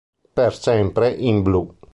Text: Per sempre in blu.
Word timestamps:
Per 0.39 0.47
sempre 0.61 1.11
in 1.33 1.43
blu. 1.51 1.63